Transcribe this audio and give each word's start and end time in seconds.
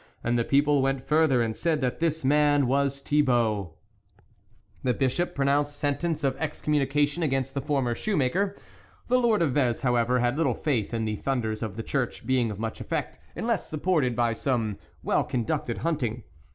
And 0.23 0.35
the 0.35 0.43
people 0.43 0.81
went 0.81 1.05
further 1.05 1.43
and 1.43 1.55
said 1.55 1.79
that 1.81 1.99
this 1.99 2.25
man 2.25 2.65
was 2.65 3.01
Thibault. 3.01 3.75
The 4.81 4.95
Bishop 4.95 5.35
pronounced 5.35 5.77
sentence 5.77 6.23
of 6.23 6.35
ex 6.39 6.59
communication 6.59 7.21
against 7.21 7.53
the 7.53 7.61
former 7.61 7.93
shoe 7.93 8.17
maker. 8.17 8.57
The 9.09 9.19
Lord 9.19 9.43
of 9.43 9.51
Vez, 9.51 9.81
however, 9.81 10.17
had 10.19 10.37
little 10.37 10.55
faith 10.55 10.91
in 10.91 11.05
the 11.05 11.17
thunders 11.17 11.61
of 11.61 11.75
the 11.75 11.83
Church 11.83 12.25
being 12.25 12.49
of 12.49 12.57
much 12.57 12.81
effect, 12.81 13.19
unless 13.35 13.69
supported 13.69 14.15
by 14.15 14.33
some 14.33 14.79
well 15.03 15.23
conducted 15.23 15.77
hunting. 15.85 16.23